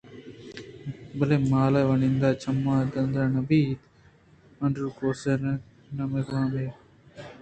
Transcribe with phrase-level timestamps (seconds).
[1.17, 3.81] بلے مال واہُند ءِ چمّاں اندر نہ بیت
[4.59, 6.67] اینڈروکِلس اینڈروکِلس نامیں غلامے